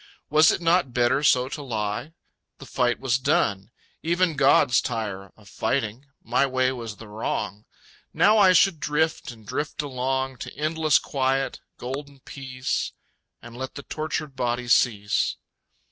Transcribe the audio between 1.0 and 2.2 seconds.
so to lie?